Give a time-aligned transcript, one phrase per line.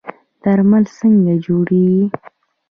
[0.43, 2.03] درمل څنګه جوړیږي؟